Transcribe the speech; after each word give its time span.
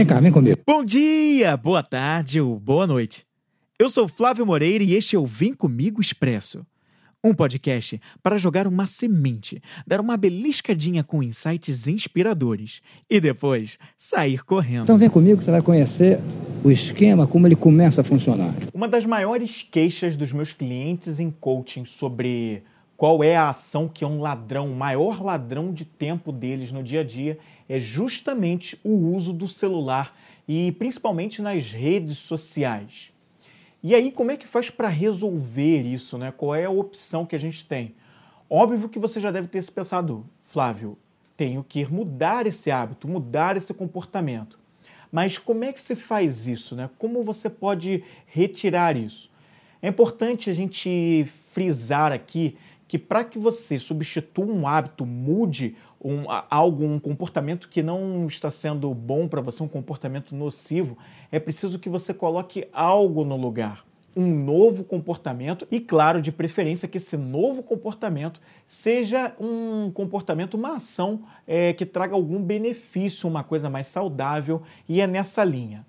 Vem 0.00 0.06
cá, 0.06 0.18
vem 0.18 0.32
comigo. 0.32 0.58
Bom 0.66 0.82
dia, 0.82 1.54
boa 1.58 1.82
tarde 1.82 2.40
ou 2.40 2.58
boa 2.58 2.86
noite. 2.86 3.26
Eu 3.78 3.90
sou 3.90 4.08
Flávio 4.08 4.46
Moreira 4.46 4.82
e 4.82 4.94
este 4.94 5.14
é 5.14 5.18
o 5.18 5.26
Vem 5.26 5.52
Comigo 5.52 6.00
Expresso. 6.00 6.64
Um 7.22 7.34
podcast 7.34 8.00
para 8.22 8.38
jogar 8.38 8.66
uma 8.66 8.86
semente, 8.86 9.60
dar 9.86 10.00
uma 10.00 10.16
beliscadinha 10.16 11.04
com 11.04 11.22
insights 11.22 11.86
inspiradores 11.86 12.80
e 13.10 13.20
depois 13.20 13.76
sair 13.98 14.42
correndo. 14.42 14.84
Então 14.84 14.96
vem 14.96 15.10
comigo 15.10 15.36
que 15.36 15.44
você 15.44 15.50
vai 15.50 15.60
conhecer 15.60 16.18
o 16.64 16.70
esquema, 16.70 17.26
como 17.26 17.46
ele 17.46 17.54
começa 17.54 18.00
a 18.00 18.04
funcionar. 18.04 18.54
Uma 18.72 18.88
das 18.88 19.04
maiores 19.04 19.62
queixas 19.70 20.16
dos 20.16 20.32
meus 20.32 20.50
clientes 20.50 21.20
em 21.20 21.30
coaching 21.30 21.84
sobre 21.84 22.62
qual 23.00 23.24
é 23.24 23.34
a 23.34 23.48
ação 23.48 23.88
que 23.88 24.04
é 24.04 24.06
um 24.06 24.20
ladrão, 24.20 24.70
o 24.70 24.76
maior 24.76 25.24
ladrão 25.24 25.72
de 25.72 25.86
tempo 25.86 26.30
deles 26.30 26.70
no 26.70 26.82
dia 26.82 27.00
a 27.00 27.02
dia, 27.02 27.38
é 27.66 27.80
justamente 27.80 28.78
o 28.84 28.90
uso 28.90 29.32
do 29.32 29.48
celular 29.48 30.14
e 30.46 30.72
principalmente 30.72 31.40
nas 31.40 31.72
redes 31.72 32.18
sociais. 32.18 33.10
E 33.82 33.94
aí, 33.94 34.12
como 34.12 34.32
é 34.32 34.36
que 34.36 34.46
faz 34.46 34.68
para 34.68 34.88
resolver 34.88 35.80
isso? 35.80 36.18
Né? 36.18 36.30
Qual 36.30 36.54
é 36.54 36.66
a 36.66 36.70
opção 36.70 37.24
que 37.24 37.34
a 37.34 37.38
gente 37.38 37.64
tem? 37.64 37.94
Óbvio 38.50 38.86
que 38.86 38.98
você 38.98 39.18
já 39.18 39.30
deve 39.30 39.48
ter 39.48 39.62
se 39.62 39.72
pensado, 39.72 40.26
Flávio, 40.44 40.98
tenho 41.38 41.64
que 41.66 41.90
mudar 41.90 42.46
esse 42.46 42.70
hábito, 42.70 43.08
mudar 43.08 43.56
esse 43.56 43.72
comportamento. 43.72 44.58
Mas 45.10 45.38
como 45.38 45.64
é 45.64 45.72
que 45.72 45.80
se 45.80 45.96
faz 45.96 46.46
isso? 46.46 46.76
Né? 46.76 46.90
Como 46.98 47.24
você 47.24 47.48
pode 47.48 48.04
retirar 48.26 48.94
isso? 48.94 49.30
É 49.80 49.88
importante 49.88 50.50
a 50.50 50.52
gente 50.52 51.26
frisar 51.52 52.12
aqui 52.12 52.58
que 52.90 52.98
para 52.98 53.22
que 53.22 53.38
você 53.38 53.78
substitua 53.78 54.44
um 54.44 54.66
hábito, 54.66 55.06
mude 55.06 55.76
um, 56.04 56.24
algo, 56.50 56.84
um 56.84 56.98
comportamento 56.98 57.68
que 57.68 57.84
não 57.84 58.26
está 58.26 58.50
sendo 58.50 58.92
bom 58.92 59.28
para 59.28 59.40
você, 59.40 59.62
um 59.62 59.68
comportamento 59.68 60.34
nocivo, 60.34 60.98
é 61.30 61.38
preciso 61.38 61.78
que 61.78 61.88
você 61.88 62.12
coloque 62.12 62.66
algo 62.72 63.24
no 63.24 63.36
lugar. 63.36 63.84
Um 64.16 64.26
novo 64.26 64.82
comportamento 64.82 65.68
e, 65.70 65.78
claro, 65.78 66.20
de 66.20 66.32
preferência 66.32 66.88
que 66.88 66.96
esse 66.98 67.16
novo 67.16 67.62
comportamento 67.62 68.40
seja 68.66 69.36
um 69.38 69.92
comportamento, 69.92 70.54
uma 70.54 70.74
ação 70.74 71.22
é, 71.46 71.72
que 71.72 71.86
traga 71.86 72.16
algum 72.16 72.42
benefício, 72.42 73.28
uma 73.28 73.44
coisa 73.44 73.70
mais 73.70 73.86
saudável 73.86 74.62
e 74.88 75.00
é 75.00 75.06
nessa 75.06 75.44
linha. 75.44 75.86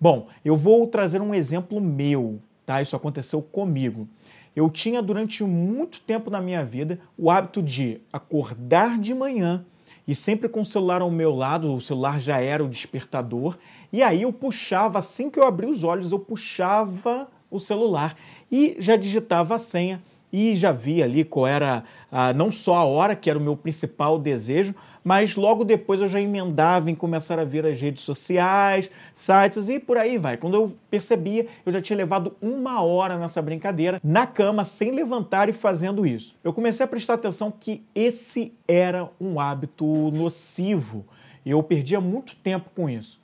Bom, 0.00 0.28
eu 0.44 0.56
vou 0.56 0.86
trazer 0.86 1.20
um 1.20 1.34
exemplo 1.34 1.80
meu, 1.80 2.38
tá? 2.64 2.80
Isso 2.80 2.94
aconteceu 2.94 3.42
comigo. 3.42 4.08
Eu 4.56 4.70
tinha 4.70 5.02
durante 5.02 5.44
muito 5.44 6.00
tempo 6.00 6.30
na 6.30 6.40
minha 6.40 6.64
vida 6.64 6.98
o 7.18 7.30
hábito 7.30 7.62
de 7.62 8.00
acordar 8.10 8.98
de 8.98 9.14
manhã 9.14 9.62
e 10.08 10.14
sempre 10.14 10.48
com 10.48 10.62
o 10.62 10.66
celular 10.66 11.02
ao 11.02 11.10
meu 11.10 11.34
lado, 11.34 11.74
o 11.74 11.80
celular 11.80 12.18
já 12.18 12.40
era 12.40 12.64
o 12.64 12.68
despertador, 12.68 13.58
e 13.92 14.02
aí 14.02 14.22
eu 14.22 14.32
puxava, 14.32 14.98
assim 14.98 15.28
que 15.28 15.38
eu 15.38 15.44
abri 15.44 15.66
os 15.66 15.84
olhos, 15.84 16.12
eu 16.12 16.18
puxava 16.18 17.28
o 17.50 17.58
celular 17.58 18.16
e 18.50 18.76
já 18.78 18.96
digitava 18.96 19.56
a 19.56 19.58
senha 19.58 20.02
e 20.32 20.56
já 20.56 20.72
via 20.72 21.04
ali 21.04 21.24
qual 21.24 21.46
era 21.46 21.84
ah, 22.10 22.32
não 22.32 22.50
só 22.50 22.76
a 22.76 22.84
hora, 22.84 23.16
que 23.16 23.30
era 23.30 23.38
o 23.38 23.42
meu 23.42 23.56
principal 23.56 24.18
desejo, 24.18 24.74
mas 25.02 25.36
logo 25.36 25.64
depois 25.64 26.00
eu 26.00 26.08
já 26.08 26.20
emendava 26.20 26.90
em 26.90 26.94
começar 26.94 27.38
a 27.38 27.44
ver 27.44 27.64
as 27.64 27.80
redes 27.80 28.02
sociais, 28.02 28.90
sites 29.14 29.68
e 29.68 29.78
por 29.78 29.96
aí 29.96 30.18
vai. 30.18 30.36
Quando 30.36 30.54
eu 30.54 30.76
percebia, 30.90 31.46
eu 31.64 31.72
já 31.72 31.80
tinha 31.80 31.96
levado 31.96 32.36
uma 32.42 32.82
hora 32.82 33.16
nessa 33.16 33.40
brincadeira, 33.40 34.00
na 34.02 34.26
cama, 34.26 34.64
sem 34.64 34.90
levantar 34.90 35.48
e 35.48 35.52
fazendo 35.52 36.06
isso. 36.06 36.34
Eu 36.42 36.52
comecei 36.52 36.84
a 36.84 36.88
prestar 36.88 37.14
atenção 37.14 37.52
que 37.52 37.84
esse 37.94 38.52
era 38.66 39.08
um 39.20 39.38
hábito 39.38 39.86
nocivo. 40.12 41.04
Eu 41.44 41.62
perdia 41.62 42.00
muito 42.00 42.34
tempo 42.34 42.68
com 42.74 42.90
isso. 42.90 43.20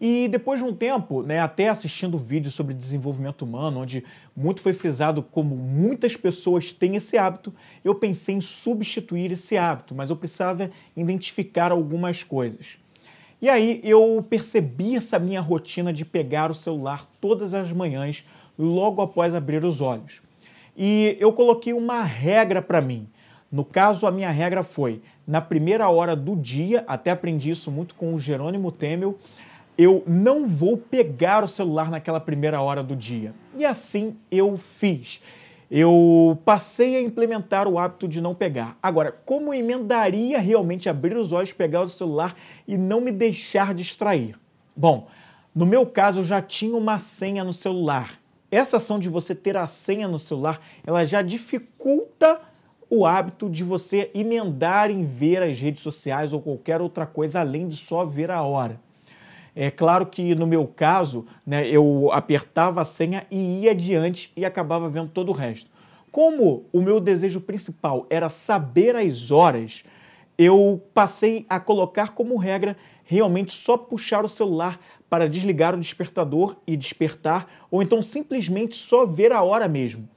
E 0.00 0.26
depois 0.28 0.60
de 0.60 0.66
um 0.66 0.74
tempo, 0.74 1.22
né, 1.22 1.38
até 1.38 1.68
assistindo 1.68 2.18
vídeos 2.18 2.54
sobre 2.54 2.74
desenvolvimento 2.74 3.42
humano, 3.42 3.80
onde 3.80 4.04
muito 4.36 4.60
foi 4.60 4.72
frisado 4.72 5.22
como 5.22 5.54
muitas 5.54 6.16
pessoas 6.16 6.72
têm 6.72 6.96
esse 6.96 7.16
hábito, 7.16 7.54
eu 7.84 7.94
pensei 7.94 8.34
em 8.34 8.40
substituir 8.40 9.30
esse 9.30 9.56
hábito, 9.56 9.94
mas 9.94 10.10
eu 10.10 10.16
precisava 10.16 10.70
identificar 10.96 11.70
algumas 11.70 12.24
coisas. 12.24 12.76
E 13.40 13.48
aí 13.48 13.80
eu 13.84 14.24
percebi 14.28 14.96
essa 14.96 15.18
minha 15.18 15.40
rotina 15.40 15.92
de 15.92 16.04
pegar 16.04 16.50
o 16.50 16.54
celular 16.54 17.08
todas 17.20 17.54
as 17.54 17.72
manhãs, 17.72 18.24
logo 18.58 19.00
após 19.00 19.34
abrir 19.34 19.64
os 19.64 19.80
olhos. 19.80 20.20
E 20.76 21.16
eu 21.20 21.32
coloquei 21.32 21.72
uma 21.72 22.02
regra 22.02 22.60
para 22.60 22.80
mim. 22.80 23.06
No 23.50 23.64
caso, 23.64 24.06
a 24.06 24.10
minha 24.10 24.30
regra 24.30 24.64
foi, 24.64 25.00
na 25.26 25.40
primeira 25.40 25.88
hora 25.88 26.16
do 26.16 26.34
dia, 26.34 26.82
até 26.88 27.12
aprendi 27.12 27.50
isso 27.50 27.70
muito 27.70 27.94
com 27.94 28.12
o 28.12 28.18
Jerônimo 28.18 28.72
Temel, 28.72 29.16
eu 29.76 30.02
não 30.06 30.46
vou 30.46 30.76
pegar 30.76 31.44
o 31.44 31.48
celular 31.48 31.90
naquela 31.90 32.20
primeira 32.20 32.60
hora 32.60 32.82
do 32.82 32.94
dia. 32.94 33.34
E 33.56 33.64
assim 33.64 34.16
eu 34.30 34.56
fiz. 34.56 35.20
Eu 35.70 36.38
passei 36.44 36.96
a 36.96 37.02
implementar 37.02 37.66
o 37.66 37.78
hábito 37.78 38.06
de 38.06 38.20
não 38.20 38.34
pegar. 38.34 38.78
Agora, 38.82 39.10
como 39.10 39.52
emendaria 39.52 40.38
realmente 40.38 40.88
abrir 40.88 41.16
os 41.16 41.32
olhos, 41.32 41.52
pegar 41.52 41.82
o 41.82 41.88
celular 41.88 42.36
e 42.68 42.76
não 42.76 43.00
me 43.00 43.10
deixar 43.10 43.74
distrair? 43.74 44.38
Bom, 44.76 45.08
no 45.54 45.66
meu 45.66 45.86
caso, 45.86 46.20
eu 46.20 46.24
já 46.24 46.40
tinha 46.40 46.76
uma 46.76 46.98
senha 46.98 47.42
no 47.42 47.52
celular. 47.52 48.20
Essa 48.50 48.76
ação 48.76 49.00
de 49.00 49.08
você 49.08 49.34
ter 49.34 49.56
a 49.56 49.66
senha 49.66 50.06
no 50.06 50.18
celular, 50.18 50.60
ela 50.86 51.04
já 51.04 51.22
dificulta 51.22 52.40
o 52.88 53.04
hábito 53.04 53.50
de 53.50 53.64
você 53.64 54.10
emendar 54.14 54.90
em 54.90 55.04
ver 55.04 55.42
as 55.42 55.58
redes 55.58 55.82
sociais 55.82 56.32
ou 56.32 56.40
qualquer 56.40 56.80
outra 56.80 57.06
coisa 57.06 57.40
além 57.40 57.66
de 57.66 57.76
só 57.76 58.04
ver 58.04 58.30
a 58.30 58.42
hora. 58.42 58.80
É 59.56 59.70
claro 59.70 60.06
que 60.06 60.34
no 60.34 60.46
meu 60.46 60.66
caso, 60.66 61.24
né, 61.46 61.68
eu 61.68 62.10
apertava 62.12 62.80
a 62.80 62.84
senha 62.84 63.24
e 63.30 63.62
ia 63.62 63.70
adiante 63.70 64.32
e 64.36 64.44
acabava 64.44 64.88
vendo 64.88 65.10
todo 65.10 65.28
o 65.28 65.32
resto. 65.32 65.70
Como 66.10 66.64
o 66.72 66.80
meu 66.80 67.00
desejo 67.00 67.40
principal 67.40 68.06
era 68.10 68.28
saber 68.28 68.96
as 68.96 69.30
horas, 69.30 69.84
eu 70.36 70.82
passei 70.92 71.46
a 71.48 71.60
colocar 71.60 72.14
como 72.14 72.36
regra 72.36 72.76
realmente 73.04 73.52
só 73.52 73.76
puxar 73.76 74.24
o 74.24 74.28
celular 74.28 74.80
para 75.08 75.28
desligar 75.28 75.74
o 75.74 75.78
despertador 75.78 76.56
e 76.66 76.76
despertar, 76.76 77.46
ou 77.70 77.82
então 77.82 78.02
simplesmente 78.02 78.74
só 78.74 79.06
ver 79.06 79.30
a 79.30 79.42
hora 79.42 79.68
mesmo. 79.68 80.08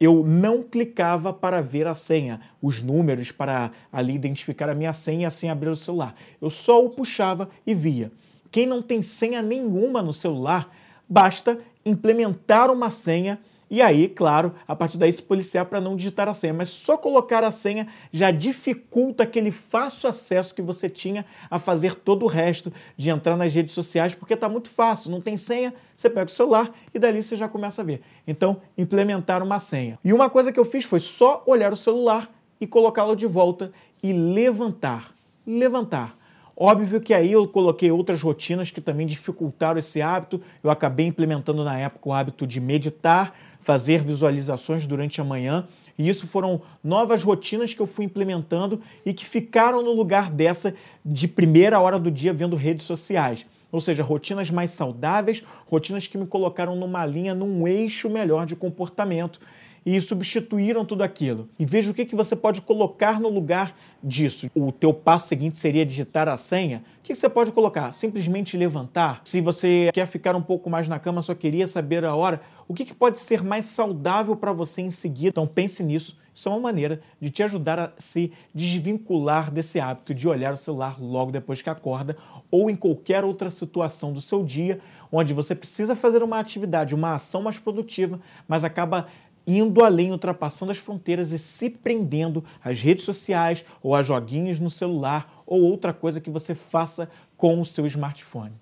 Eu 0.00 0.24
não 0.24 0.62
clicava 0.62 1.32
para 1.32 1.60
ver 1.60 1.86
a 1.86 1.94
senha, 1.94 2.40
os 2.62 2.80
números 2.80 3.32
para 3.32 3.72
ali 3.92 4.14
identificar 4.14 4.70
a 4.70 4.74
minha 4.74 4.92
senha 4.92 5.22
e 5.22 5.26
assim 5.26 5.48
abrir 5.48 5.68
o 5.68 5.76
celular. 5.76 6.14
Eu 6.40 6.48
só 6.48 6.82
o 6.82 6.88
puxava 6.88 7.50
e 7.66 7.74
via. 7.74 8.10
Quem 8.50 8.66
não 8.66 8.82
tem 8.82 9.02
senha 9.02 9.42
nenhuma 9.42 10.02
no 10.02 10.12
celular, 10.12 10.74
basta 11.08 11.58
implementar 11.84 12.70
uma 12.70 12.90
senha 12.90 13.38
e 13.70 13.82
aí, 13.82 14.08
claro, 14.08 14.54
a 14.66 14.74
partir 14.74 14.96
daí 14.96 15.12
se 15.12 15.20
policiar 15.22 15.66
para 15.66 15.80
não 15.80 15.94
digitar 15.94 16.26
a 16.26 16.32
senha. 16.32 16.54
Mas 16.54 16.70
só 16.70 16.96
colocar 16.96 17.44
a 17.44 17.50
senha 17.50 17.86
já 18.10 18.30
dificulta 18.30 19.24
aquele 19.24 19.50
fácil 19.50 20.08
acesso 20.08 20.54
que 20.54 20.62
você 20.62 20.88
tinha 20.88 21.26
a 21.50 21.58
fazer 21.58 21.94
todo 21.94 22.24
o 22.24 22.28
resto 22.28 22.72
de 22.96 23.10
entrar 23.10 23.36
nas 23.36 23.52
redes 23.52 23.74
sociais, 23.74 24.14
porque 24.14 24.34
está 24.34 24.48
muito 24.48 24.70
fácil. 24.70 25.10
Não 25.10 25.20
tem 25.20 25.36
senha, 25.36 25.74
você 25.94 26.08
pega 26.08 26.30
o 26.30 26.34
celular 26.34 26.72
e 26.94 26.98
dali 26.98 27.22
você 27.22 27.36
já 27.36 27.46
começa 27.46 27.82
a 27.82 27.84
ver. 27.84 28.00
Então, 28.26 28.62
implementar 28.76 29.42
uma 29.42 29.60
senha. 29.60 29.98
E 30.02 30.14
uma 30.14 30.30
coisa 30.30 30.50
que 30.50 30.58
eu 30.58 30.64
fiz 30.64 30.84
foi 30.84 31.00
só 31.00 31.42
olhar 31.46 31.72
o 31.72 31.76
celular 31.76 32.30
e 32.58 32.66
colocá-lo 32.66 33.14
de 33.14 33.26
volta 33.26 33.70
e 34.02 34.12
levantar. 34.14 35.14
Levantar. 35.46 36.17
Óbvio 36.60 37.00
que 37.00 37.14
aí 37.14 37.30
eu 37.30 37.46
coloquei 37.46 37.88
outras 37.92 38.20
rotinas 38.20 38.68
que 38.68 38.80
também 38.80 39.06
dificultaram 39.06 39.78
esse 39.78 40.02
hábito. 40.02 40.42
Eu 40.60 40.72
acabei 40.72 41.06
implementando 41.06 41.62
na 41.62 41.78
época 41.78 42.08
o 42.08 42.12
hábito 42.12 42.44
de 42.44 42.60
meditar, 42.60 43.32
fazer 43.60 44.02
visualizações 44.02 44.84
durante 44.84 45.20
a 45.20 45.24
manhã. 45.24 45.68
E 45.96 46.08
isso 46.08 46.26
foram 46.26 46.60
novas 46.82 47.22
rotinas 47.22 47.72
que 47.72 47.80
eu 47.80 47.86
fui 47.86 48.06
implementando 48.06 48.80
e 49.06 49.14
que 49.14 49.24
ficaram 49.24 49.84
no 49.84 49.92
lugar 49.92 50.32
dessa 50.32 50.74
de 51.04 51.28
primeira 51.28 51.78
hora 51.78 51.96
do 51.96 52.10
dia 52.10 52.32
vendo 52.32 52.56
redes 52.56 52.84
sociais. 52.84 53.46
Ou 53.70 53.80
seja, 53.80 54.02
rotinas 54.02 54.50
mais 54.50 54.72
saudáveis, 54.72 55.44
rotinas 55.70 56.08
que 56.08 56.18
me 56.18 56.26
colocaram 56.26 56.74
numa 56.74 57.06
linha, 57.06 57.36
num 57.36 57.68
eixo 57.68 58.10
melhor 58.10 58.44
de 58.44 58.56
comportamento 58.56 59.38
e 59.84 60.00
substituíram 60.00 60.84
tudo 60.84 61.02
aquilo. 61.02 61.48
E 61.58 61.64
veja 61.64 61.90
o 61.90 61.94
que, 61.94 62.04
que 62.04 62.16
você 62.16 62.36
pode 62.36 62.60
colocar 62.60 63.20
no 63.20 63.28
lugar 63.28 63.74
disso. 64.02 64.50
O 64.54 64.70
teu 64.70 64.92
passo 64.92 65.28
seguinte 65.28 65.56
seria 65.56 65.84
digitar 65.84 66.28
a 66.28 66.36
senha. 66.36 66.82
O 66.98 67.02
que, 67.02 67.12
que 67.12 67.18
você 67.18 67.28
pode 67.28 67.52
colocar? 67.52 67.92
Simplesmente 67.92 68.56
levantar? 68.56 69.22
Se 69.24 69.40
você 69.40 69.90
quer 69.92 70.06
ficar 70.06 70.36
um 70.36 70.42
pouco 70.42 70.68
mais 70.68 70.88
na 70.88 70.98
cama, 70.98 71.22
só 71.22 71.34
queria 71.34 71.66
saber 71.66 72.04
a 72.04 72.14
hora, 72.14 72.40
o 72.66 72.74
que, 72.74 72.84
que 72.84 72.94
pode 72.94 73.18
ser 73.18 73.42
mais 73.42 73.64
saudável 73.64 74.36
para 74.36 74.52
você 74.52 74.82
em 74.82 74.90
seguida? 74.90 75.28
Então 75.28 75.46
pense 75.46 75.82
nisso. 75.82 76.16
Isso 76.38 76.48
é 76.48 76.52
uma 76.52 76.60
maneira 76.60 77.00
de 77.20 77.30
te 77.30 77.42
ajudar 77.42 77.80
a 77.80 77.92
se 77.98 78.30
desvincular 78.54 79.50
desse 79.50 79.80
hábito 79.80 80.14
de 80.14 80.28
olhar 80.28 80.52
o 80.52 80.56
celular 80.56 80.96
logo 81.00 81.32
depois 81.32 81.60
que 81.60 81.68
acorda 81.68 82.16
ou 82.48 82.70
em 82.70 82.76
qualquer 82.76 83.24
outra 83.24 83.50
situação 83.50 84.12
do 84.12 84.20
seu 84.20 84.44
dia 84.44 84.78
onde 85.10 85.34
você 85.34 85.52
precisa 85.52 85.96
fazer 85.96 86.22
uma 86.22 86.38
atividade, 86.38 86.94
uma 86.94 87.16
ação 87.16 87.42
mais 87.42 87.58
produtiva, 87.58 88.20
mas 88.46 88.62
acaba 88.62 89.08
indo 89.48 89.82
além, 89.82 90.12
ultrapassando 90.12 90.70
as 90.70 90.76
fronteiras 90.76 91.32
e 91.32 91.38
se 91.38 91.70
prendendo 91.70 92.44
às 92.62 92.78
redes 92.78 93.04
sociais 93.04 93.64
ou 93.82 93.94
a 93.94 94.02
joguinhos 94.02 94.60
no 94.60 94.70
celular 94.70 95.42
ou 95.46 95.62
outra 95.62 95.94
coisa 95.94 96.20
que 96.20 96.30
você 96.30 96.54
faça 96.54 97.08
com 97.34 97.58
o 97.58 97.64
seu 97.64 97.86
smartphone. 97.86 98.52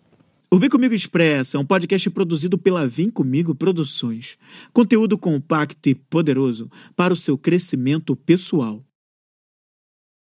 O 0.48 0.58
Vem 0.58 0.70
Comigo 0.70 0.94
Expressa 0.94 1.56
é 1.56 1.60
um 1.60 1.66
podcast 1.66 2.08
produzido 2.08 2.56
pela 2.56 2.86
Vem 2.86 3.10
Comigo 3.10 3.52
Produções. 3.52 4.38
Conteúdo 4.72 5.18
compacto 5.18 5.88
e 5.88 5.94
poderoso 5.94 6.70
para 6.94 7.12
o 7.12 7.16
seu 7.16 7.36
crescimento 7.36 8.14
pessoal. 8.14 8.80